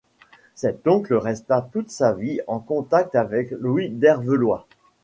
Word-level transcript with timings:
Cet 0.55 0.87
oncle 0.87 1.13
resta 1.13 1.61
toute 1.71 1.91
sa 1.91 2.13
vie 2.13 2.41
en 2.47 2.57
contact 2.57 3.13
avec 3.13 3.51
Louis 3.51 3.89
d’Hervelois. 3.89 4.65